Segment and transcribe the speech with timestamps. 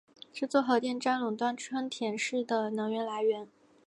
[0.33, 3.47] 这座核电站垄断春田市的能源来源。